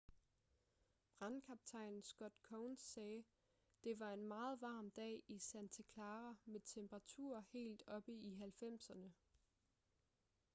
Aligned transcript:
brandkaptajn 1.19 2.01
scott 2.01 2.33
kouns 2.41 2.81
sagde: 2.81 3.23
det 3.83 3.99
var 3.99 4.13
en 4.13 4.27
meget 4.27 4.61
varm 4.61 4.91
dag 4.91 5.21
i 5.27 5.39
santa 5.39 5.83
clara 5.93 6.35
med 6.45 6.61
temperaturer 6.65 7.41
helt 7.41 7.83
oppe 7.87 8.11
i 8.13 8.33
90'erne 8.61 9.11